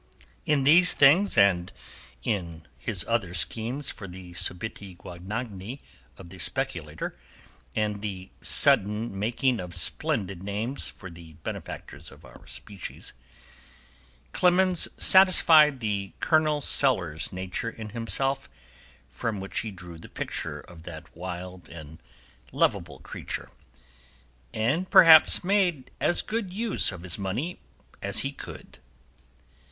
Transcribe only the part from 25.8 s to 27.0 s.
as good use